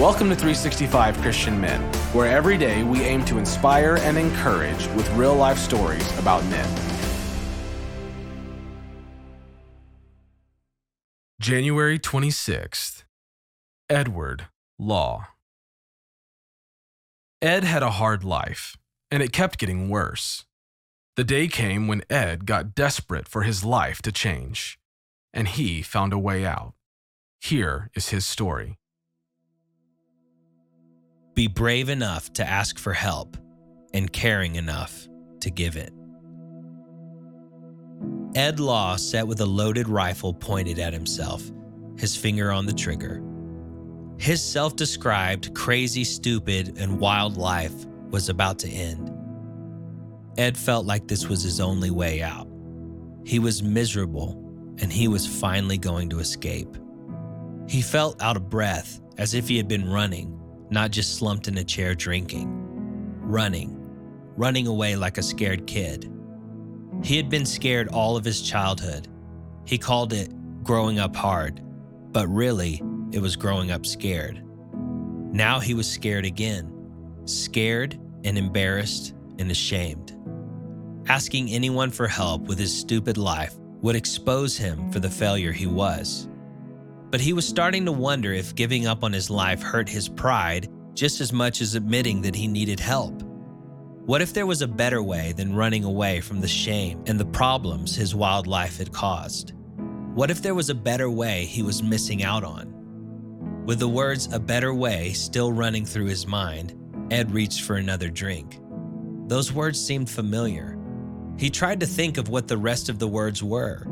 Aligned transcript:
Welcome 0.00 0.30
to 0.30 0.34
365 0.34 1.18
Christian 1.18 1.60
Men, 1.60 1.78
where 2.14 2.26
every 2.26 2.56
day 2.56 2.82
we 2.84 3.02
aim 3.02 3.22
to 3.26 3.36
inspire 3.36 3.98
and 4.00 4.16
encourage 4.16 4.86
with 4.94 5.06
real 5.10 5.34
life 5.34 5.58
stories 5.58 6.18
about 6.18 6.42
men. 6.46 6.66
January 11.38 11.98
26th. 11.98 13.04
Edward 13.90 14.46
Law. 14.78 15.26
Ed 17.42 17.64
had 17.64 17.82
a 17.82 17.90
hard 17.90 18.24
life, 18.24 18.78
and 19.10 19.22
it 19.22 19.34
kept 19.34 19.58
getting 19.58 19.90
worse. 19.90 20.46
The 21.16 21.24
day 21.24 21.46
came 21.46 21.86
when 21.86 22.04
Ed 22.08 22.46
got 22.46 22.74
desperate 22.74 23.28
for 23.28 23.42
his 23.42 23.64
life 23.64 24.00
to 24.00 24.10
change, 24.10 24.78
and 25.34 25.46
he 25.46 25.82
found 25.82 26.14
a 26.14 26.18
way 26.18 26.46
out. 26.46 26.72
Here 27.38 27.90
is 27.94 28.08
his 28.08 28.24
story. 28.24 28.78
Be 31.34 31.46
brave 31.46 31.88
enough 31.88 32.32
to 32.34 32.48
ask 32.48 32.78
for 32.78 32.92
help 32.92 33.36
and 33.94 34.12
caring 34.12 34.56
enough 34.56 35.08
to 35.40 35.50
give 35.50 35.76
it. 35.76 35.92
Ed 38.34 38.60
Law 38.60 38.96
sat 38.96 39.26
with 39.26 39.40
a 39.40 39.46
loaded 39.46 39.88
rifle 39.88 40.32
pointed 40.32 40.78
at 40.78 40.92
himself, 40.92 41.42
his 41.98 42.16
finger 42.16 42.52
on 42.52 42.66
the 42.66 42.72
trigger. 42.72 43.22
His 44.18 44.42
self 44.42 44.76
described 44.76 45.54
crazy, 45.54 46.04
stupid, 46.04 46.78
and 46.78 47.00
wild 47.00 47.36
life 47.36 47.86
was 48.10 48.28
about 48.28 48.58
to 48.60 48.68
end. 48.68 49.10
Ed 50.36 50.56
felt 50.56 50.86
like 50.86 51.08
this 51.08 51.28
was 51.28 51.42
his 51.42 51.60
only 51.60 51.90
way 51.90 52.22
out. 52.22 52.48
He 53.24 53.38
was 53.38 53.62
miserable, 53.62 54.36
and 54.78 54.92
he 54.92 55.08
was 55.08 55.26
finally 55.26 55.78
going 55.78 56.08
to 56.10 56.18
escape. 56.18 56.76
He 57.68 57.82
felt 57.82 58.22
out 58.22 58.36
of 58.36 58.48
breath, 58.48 59.00
as 59.18 59.34
if 59.34 59.48
he 59.48 59.56
had 59.56 59.68
been 59.68 59.90
running, 59.90 60.39
not 60.70 60.90
just 60.90 61.16
slumped 61.16 61.48
in 61.48 61.58
a 61.58 61.64
chair 61.64 61.94
drinking. 61.94 62.48
Running, 63.20 63.76
running 64.36 64.66
away 64.66 64.96
like 64.96 65.18
a 65.18 65.22
scared 65.22 65.66
kid. 65.66 66.10
He 67.02 67.16
had 67.16 67.28
been 67.28 67.46
scared 67.46 67.88
all 67.88 68.16
of 68.16 68.24
his 68.24 68.42
childhood. 68.42 69.08
He 69.64 69.78
called 69.78 70.12
it 70.12 70.32
growing 70.62 70.98
up 70.98 71.14
hard, 71.14 71.60
but 72.12 72.26
really, 72.28 72.82
it 73.12 73.20
was 73.20 73.36
growing 73.36 73.70
up 73.70 73.86
scared. 73.86 74.42
Now 75.32 75.60
he 75.60 75.74
was 75.74 75.90
scared 75.90 76.24
again, 76.24 76.72
scared 77.24 77.98
and 78.24 78.36
embarrassed 78.36 79.14
and 79.38 79.50
ashamed. 79.50 80.16
Asking 81.06 81.50
anyone 81.50 81.90
for 81.90 82.06
help 82.06 82.42
with 82.42 82.58
his 82.58 82.76
stupid 82.76 83.16
life 83.16 83.54
would 83.80 83.96
expose 83.96 84.56
him 84.56 84.90
for 84.92 85.00
the 85.00 85.10
failure 85.10 85.52
he 85.52 85.66
was. 85.66 86.28
But 87.10 87.20
he 87.20 87.32
was 87.32 87.46
starting 87.46 87.84
to 87.86 87.92
wonder 87.92 88.32
if 88.32 88.54
giving 88.54 88.86
up 88.86 89.02
on 89.02 89.12
his 89.12 89.30
life 89.30 89.62
hurt 89.62 89.88
his 89.88 90.08
pride 90.08 90.68
just 90.94 91.20
as 91.20 91.32
much 91.32 91.60
as 91.60 91.74
admitting 91.74 92.22
that 92.22 92.34
he 92.34 92.46
needed 92.46 92.78
help. 92.78 93.22
What 94.06 94.22
if 94.22 94.32
there 94.32 94.46
was 94.46 94.62
a 94.62 94.68
better 94.68 95.02
way 95.02 95.32
than 95.32 95.54
running 95.54 95.84
away 95.84 96.20
from 96.20 96.40
the 96.40 96.48
shame 96.48 97.02
and 97.06 97.18
the 97.18 97.24
problems 97.24 97.94
his 97.94 98.14
wild 98.14 98.46
life 98.46 98.78
had 98.78 98.92
caused? 98.92 99.52
What 100.14 100.30
if 100.30 100.42
there 100.42 100.54
was 100.54 100.70
a 100.70 100.74
better 100.74 101.10
way 101.10 101.44
he 101.44 101.62
was 101.62 101.82
missing 101.82 102.22
out 102.22 102.44
on? 102.44 103.64
With 103.66 103.78
the 103.78 103.88
words 103.88 104.32
a 104.32 104.40
better 104.40 104.74
way 104.74 105.12
still 105.12 105.52
running 105.52 105.84
through 105.84 106.06
his 106.06 106.26
mind, 106.26 106.74
Ed 107.10 107.30
reached 107.30 107.62
for 107.62 107.76
another 107.76 108.08
drink. 108.08 108.58
Those 109.26 109.52
words 109.52 109.84
seemed 109.84 110.10
familiar. 110.10 110.76
He 111.38 111.50
tried 111.50 111.80
to 111.80 111.86
think 111.86 112.18
of 112.18 112.28
what 112.28 112.48
the 112.48 112.58
rest 112.58 112.88
of 112.88 112.98
the 112.98 113.08
words 113.08 113.42
were 113.42 113.84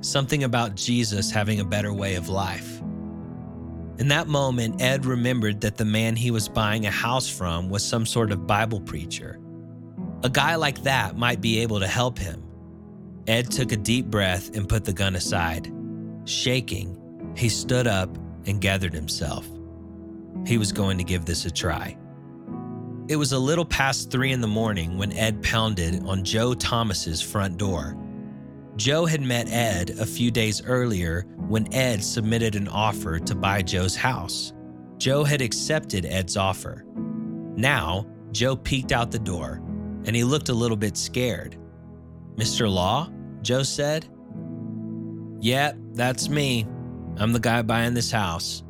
something 0.00 0.44
about 0.44 0.74
Jesus 0.74 1.30
having 1.30 1.60
a 1.60 1.64
better 1.64 1.92
way 1.92 2.14
of 2.14 2.28
life. 2.28 2.80
In 3.98 4.08
that 4.08 4.28
moment, 4.28 4.80
Ed 4.80 5.04
remembered 5.06 5.60
that 5.62 5.76
the 5.76 5.84
man 5.84 6.14
he 6.14 6.30
was 6.30 6.48
buying 6.48 6.86
a 6.86 6.90
house 6.90 7.28
from 7.28 7.68
was 7.68 7.84
some 7.84 8.06
sort 8.06 8.30
of 8.30 8.46
Bible 8.46 8.80
preacher. 8.80 9.40
A 10.22 10.30
guy 10.30 10.54
like 10.54 10.82
that 10.84 11.16
might 11.16 11.40
be 11.40 11.60
able 11.60 11.80
to 11.80 11.88
help 11.88 12.18
him. 12.18 12.44
Ed 13.26 13.50
took 13.50 13.72
a 13.72 13.76
deep 13.76 14.06
breath 14.06 14.56
and 14.56 14.68
put 14.68 14.84
the 14.84 14.92
gun 14.92 15.16
aside. 15.16 15.72
Shaking, 16.24 17.32
he 17.36 17.48
stood 17.48 17.86
up 17.86 18.16
and 18.46 18.60
gathered 18.60 18.94
himself. 18.94 19.46
He 20.46 20.58
was 20.58 20.72
going 20.72 20.98
to 20.98 21.04
give 21.04 21.24
this 21.24 21.44
a 21.44 21.50
try. 21.50 21.96
It 23.08 23.16
was 23.16 23.32
a 23.32 23.38
little 23.38 23.64
past 23.64 24.10
three 24.10 24.32
in 24.32 24.40
the 24.40 24.46
morning 24.46 24.96
when 24.96 25.12
Ed 25.12 25.42
pounded 25.42 26.04
on 26.04 26.24
Joe 26.24 26.54
Thomas's 26.54 27.20
front 27.20 27.56
door. 27.56 27.96
Joe 28.78 29.06
had 29.06 29.22
met 29.22 29.50
Ed 29.50 29.90
a 29.98 30.06
few 30.06 30.30
days 30.30 30.64
earlier 30.64 31.22
when 31.48 31.74
Ed 31.74 32.02
submitted 32.02 32.54
an 32.54 32.68
offer 32.68 33.18
to 33.18 33.34
buy 33.34 33.60
Joe's 33.60 33.96
house. 33.96 34.52
Joe 34.98 35.24
had 35.24 35.42
accepted 35.42 36.06
Ed's 36.06 36.36
offer. 36.36 36.84
Now, 37.56 38.06
Joe 38.30 38.54
peeked 38.54 38.92
out 38.92 39.10
the 39.10 39.18
door 39.18 39.60
and 40.04 40.14
he 40.14 40.22
looked 40.22 40.48
a 40.48 40.54
little 40.54 40.76
bit 40.76 40.96
scared. 40.96 41.58
Mr. 42.36 42.70
Law? 42.72 43.10
Joe 43.42 43.64
said. 43.64 44.08
Yep, 45.40 45.76
that's 45.94 46.28
me. 46.28 46.64
I'm 47.16 47.32
the 47.32 47.40
guy 47.40 47.62
buying 47.62 47.94
this 47.94 48.12
house. 48.12 48.62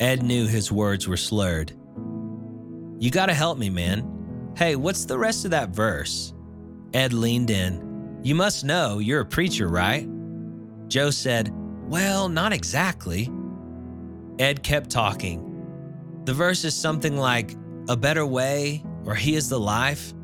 Ed 0.00 0.24
knew 0.24 0.48
his 0.48 0.72
words 0.72 1.06
were 1.06 1.16
slurred. 1.16 1.70
You 2.98 3.12
gotta 3.12 3.34
help 3.34 3.56
me, 3.56 3.70
man. 3.70 4.52
Hey, 4.56 4.74
what's 4.74 5.04
the 5.04 5.18
rest 5.18 5.44
of 5.44 5.52
that 5.52 5.68
verse? 5.68 6.34
Ed 6.92 7.12
leaned 7.12 7.50
in 7.50 7.91
you 8.22 8.34
must 8.34 8.64
know 8.64 8.98
you're 8.98 9.20
a 9.20 9.26
preacher, 9.26 9.68
right? 9.68 10.08
Joe 10.88 11.10
said, 11.10 11.52
Well, 11.88 12.28
not 12.28 12.52
exactly. 12.52 13.30
Ed 14.38 14.62
kept 14.62 14.90
talking. 14.90 15.48
The 16.24 16.34
verse 16.34 16.64
is 16.64 16.74
something 16.74 17.16
like, 17.16 17.56
A 17.88 17.96
better 17.96 18.24
way, 18.24 18.84
or 19.04 19.14
He 19.14 19.34
is 19.34 19.48
the 19.48 19.58
life. 19.60 20.14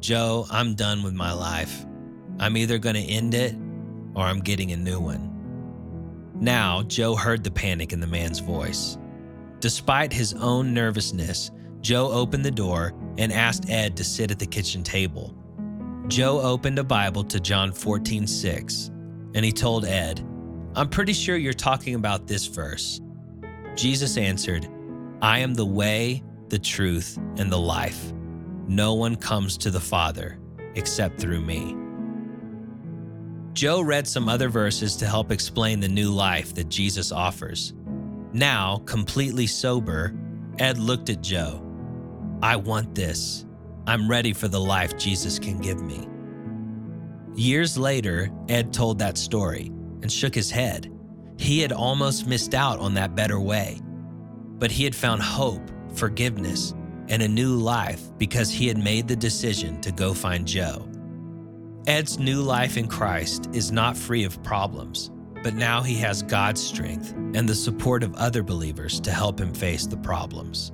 Joe, 0.00 0.46
I'm 0.50 0.74
done 0.74 1.02
with 1.02 1.14
my 1.14 1.32
life. 1.32 1.86
I'm 2.38 2.56
either 2.56 2.78
going 2.78 2.96
to 2.96 3.00
end 3.00 3.34
it 3.34 3.54
or 4.14 4.24
I'm 4.24 4.40
getting 4.40 4.72
a 4.72 4.76
new 4.76 5.00
one. 5.00 5.28
Now, 6.34 6.82
Joe 6.82 7.14
heard 7.14 7.44
the 7.44 7.50
panic 7.50 7.92
in 7.92 8.00
the 8.00 8.06
man's 8.06 8.40
voice. 8.40 8.98
Despite 9.60 10.12
his 10.12 10.34
own 10.34 10.74
nervousness, 10.74 11.52
Joe 11.80 12.10
opened 12.10 12.44
the 12.44 12.50
door 12.50 12.94
and 13.16 13.32
asked 13.32 13.70
Ed 13.70 13.96
to 13.96 14.04
sit 14.04 14.32
at 14.32 14.40
the 14.40 14.46
kitchen 14.46 14.82
table. 14.82 15.36
Joe 16.08 16.40
opened 16.40 16.78
a 16.78 16.84
Bible 16.84 17.24
to 17.24 17.38
John 17.40 17.72
14, 17.72 18.26
6, 18.26 18.90
and 19.34 19.44
he 19.44 19.52
told 19.52 19.84
Ed, 19.84 20.26
I'm 20.74 20.88
pretty 20.88 21.12
sure 21.12 21.36
you're 21.36 21.52
talking 21.52 21.94
about 21.94 22.26
this 22.26 22.46
verse. 22.46 23.00
Jesus 23.76 24.16
answered, 24.16 24.68
I 25.20 25.38
am 25.38 25.54
the 25.54 25.66
way, 25.66 26.22
the 26.48 26.58
truth, 26.58 27.18
and 27.36 27.50
the 27.50 27.58
life. 27.58 28.12
No 28.66 28.94
one 28.94 29.16
comes 29.16 29.56
to 29.58 29.70
the 29.70 29.80
Father 29.80 30.38
except 30.74 31.20
through 31.20 31.40
me. 31.40 31.76
Joe 33.52 33.82
read 33.82 34.08
some 34.08 34.28
other 34.28 34.48
verses 34.48 34.96
to 34.96 35.06
help 35.06 35.30
explain 35.30 35.78
the 35.78 35.88
new 35.88 36.10
life 36.10 36.54
that 36.54 36.68
Jesus 36.68 37.12
offers. 37.12 37.74
Now, 38.32 38.78
completely 38.86 39.46
sober, 39.46 40.14
Ed 40.58 40.78
looked 40.78 41.10
at 41.10 41.22
Joe. 41.22 41.62
I 42.42 42.56
want 42.56 42.94
this. 42.94 43.44
I'm 43.86 44.08
ready 44.08 44.32
for 44.32 44.46
the 44.46 44.60
life 44.60 44.96
Jesus 44.96 45.38
can 45.38 45.58
give 45.58 45.82
me. 45.82 46.06
Years 47.34 47.76
later, 47.76 48.30
Ed 48.48 48.72
told 48.72 48.98
that 49.00 49.18
story 49.18 49.72
and 50.02 50.12
shook 50.12 50.34
his 50.34 50.50
head. 50.50 50.92
He 51.36 51.60
had 51.60 51.72
almost 51.72 52.26
missed 52.26 52.54
out 52.54 52.78
on 52.78 52.94
that 52.94 53.16
better 53.16 53.40
way, 53.40 53.80
but 54.58 54.70
he 54.70 54.84
had 54.84 54.94
found 54.94 55.20
hope, 55.20 55.68
forgiveness, 55.94 56.74
and 57.08 57.22
a 57.22 57.28
new 57.28 57.56
life 57.56 58.16
because 58.18 58.50
he 58.50 58.68
had 58.68 58.78
made 58.78 59.08
the 59.08 59.16
decision 59.16 59.80
to 59.80 59.90
go 59.90 60.14
find 60.14 60.46
Joe. 60.46 60.88
Ed's 61.88 62.18
new 62.18 62.40
life 62.40 62.76
in 62.76 62.86
Christ 62.86 63.48
is 63.52 63.72
not 63.72 63.96
free 63.96 64.22
of 64.22 64.40
problems, 64.44 65.10
but 65.42 65.54
now 65.54 65.82
he 65.82 65.96
has 65.96 66.22
God's 66.22 66.62
strength 66.62 67.12
and 67.34 67.48
the 67.48 67.54
support 67.54 68.04
of 68.04 68.14
other 68.14 68.44
believers 68.44 69.00
to 69.00 69.10
help 69.10 69.40
him 69.40 69.52
face 69.52 69.86
the 69.86 69.96
problems. 69.96 70.70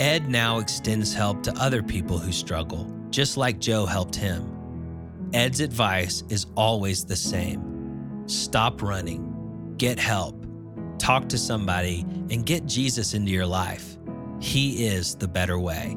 Ed 0.00 0.28
now 0.28 0.58
extends 0.58 1.14
help 1.14 1.42
to 1.44 1.52
other 1.52 1.82
people 1.82 2.18
who 2.18 2.32
struggle, 2.32 2.92
just 3.10 3.36
like 3.36 3.60
Joe 3.60 3.86
helped 3.86 4.16
him. 4.16 4.50
Ed's 5.32 5.60
advice 5.60 6.24
is 6.28 6.46
always 6.56 7.04
the 7.04 7.16
same 7.16 7.70
stop 8.26 8.82
running, 8.82 9.74
get 9.76 9.98
help, 9.98 10.46
talk 10.98 11.28
to 11.28 11.38
somebody, 11.38 12.00
and 12.30 12.46
get 12.46 12.64
Jesus 12.66 13.14
into 13.14 13.30
your 13.30 13.46
life. 13.46 13.98
He 14.40 14.86
is 14.86 15.14
the 15.14 15.28
better 15.28 15.58
way. 15.58 15.96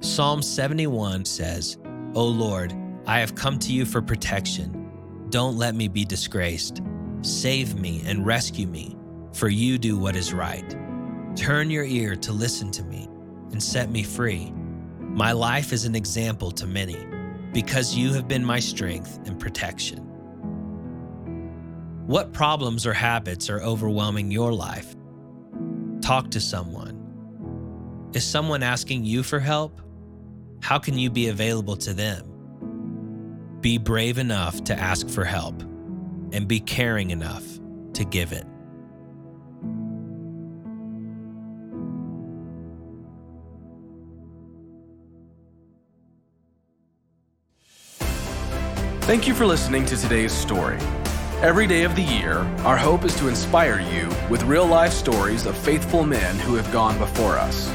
Psalm 0.00 0.42
71 0.42 1.24
says, 1.24 1.78
O 2.14 2.24
Lord, 2.26 2.74
I 3.06 3.18
have 3.20 3.34
come 3.34 3.58
to 3.60 3.72
you 3.72 3.84
for 3.86 4.02
protection. 4.02 4.90
Don't 5.30 5.56
let 5.56 5.74
me 5.74 5.88
be 5.88 6.04
disgraced. 6.04 6.82
Save 7.22 7.80
me 7.80 8.02
and 8.04 8.26
rescue 8.26 8.66
me, 8.66 8.96
for 9.32 9.48
you 9.48 9.78
do 9.78 9.96
what 9.98 10.16
is 10.16 10.34
right. 10.34 10.76
Turn 11.36 11.70
your 11.70 11.84
ear 11.84 12.14
to 12.16 12.32
listen 12.32 12.70
to 12.72 12.84
me 12.84 13.08
and 13.50 13.62
set 13.62 13.90
me 13.90 14.02
free. 14.02 14.52
My 15.00 15.32
life 15.32 15.72
is 15.72 15.84
an 15.84 15.94
example 15.94 16.50
to 16.52 16.66
many 16.66 17.06
because 17.52 17.94
you 17.94 18.12
have 18.12 18.28
been 18.28 18.44
my 18.44 18.60
strength 18.60 19.18
and 19.26 19.38
protection. 19.38 19.98
What 22.06 22.32
problems 22.32 22.86
or 22.86 22.92
habits 22.92 23.48
are 23.48 23.60
overwhelming 23.62 24.30
your 24.30 24.52
life? 24.52 24.94
Talk 26.02 26.30
to 26.32 26.40
someone. 26.40 28.10
Is 28.12 28.24
someone 28.24 28.62
asking 28.62 29.04
you 29.04 29.22
for 29.22 29.38
help? 29.38 29.80
How 30.60 30.78
can 30.78 30.98
you 30.98 31.10
be 31.10 31.28
available 31.28 31.76
to 31.76 31.94
them? 31.94 33.58
Be 33.60 33.78
brave 33.78 34.18
enough 34.18 34.64
to 34.64 34.78
ask 34.78 35.08
for 35.08 35.24
help 35.24 35.62
and 36.32 36.46
be 36.46 36.60
caring 36.60 37.10
enough 37.10 37.44
to 37.94 38.04
give 38.04 38.32
it. 38.32 38.46
Thank 49.02 49.26
you 49.26 49.34
for 49.34 49.44
listening 49.44 49.84
to 49.86 49.96
today's 49.96 50.30
story. 50.32 50.78
Every 51.42 51.66
day 51.66 51.82
of 51.82 51.96
the 51.96 52.02
year, 52.02 52.46
our 52.64 52.76
hope 52.76 53.04
is 53.04 53.16
to 53.16 53.26
inspire 53.26 53.80
you 53.80 54.08
with 54.30 54.44
real 54.44 54.64
life 54.64 54.92
stories 54.92 55.44
of 55.44 55.58
faithful 55.58 56.04
men 56.04 56.38
who 56.38 56.54
have 56.54 56.70
gone 56.70 56.96
before 56.98 57.36
us. 57.36 57.68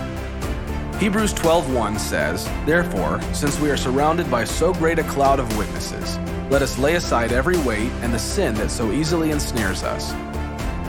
Hebrews 1.02 1.34
12:1 1.34 2.00
says, 2.00 2.48
"Therefore, 2.66 3.20
since 3.34 3.60
we 3.60 3.70
are 3.70 3.76
surrounded 3.76 4.32
by 4.32 4.46
so 4.46 4.74
great 4.74 5.00
a 5.00 5.04
cloud 5.04 5.42
of 5.42 5.58
witnesses, 5.58 6.18
let 6.50 6.62
us 6.62 6.78
lay 6.78 6.96
aside 6.96 7.34
every 7.34 7.58
weight 7.58 7.92
and 8.02 8.14
the 8.14 8.20
sin 8.20 8.54
that 8.54 8.72
so 8.72 8.94
easily 8.94 9.32
ensnares 9.32 9.84
us. 9.84 10.14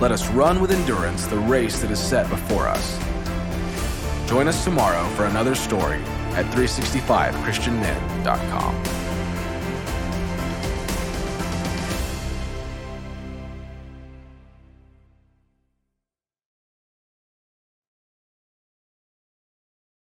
Let 0.01 0.13
us 0.13 0.29
run 0.29 0.61
with 0.61 0.71
endurance 0.71 1.27
the 1.27 1.37
race 1.37 1.81
that 1.81 1.91
is 1.91 1.99
set 1.99 2.31
before 2.31 2.69
us." 2.69 2.97
Join 4.29 4.47
us 4.47 4.63
tomorrow 4.63 5.05
for 5.17 5.25
another 5.25 5.57
story 5.57 5.99
at 6.37 6.49
365christianmen.com. 6.53 8.77